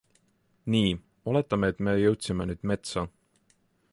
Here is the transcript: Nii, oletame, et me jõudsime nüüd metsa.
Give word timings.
Nii, 0.75 0.95
oletame, 1.33 1.69
et 1.73 1.85
me 1.89 1.95
jõudsime 1.99 2.49
nüüd 2.53 2.65
metsa. 2.73 3.07